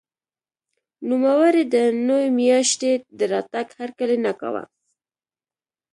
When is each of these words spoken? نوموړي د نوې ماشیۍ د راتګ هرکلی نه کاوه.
نوموړي 1.09 1.63
د 1.73 1.75
نوې 2.07 2.27
ماشیۍ 2.37 2.93
د 3.17 3.19
راتګ 3.33 3.67
هرکلی 3.79 4.17
نه 4.25 4.31
کاوه. 4.39 4.63